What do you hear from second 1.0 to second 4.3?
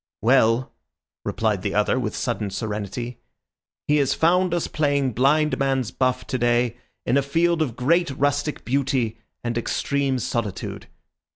replied the other with sudden serenity, "he has